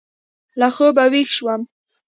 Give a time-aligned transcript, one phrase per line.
[0.59, 1.61] له خوبه وېښ شوم.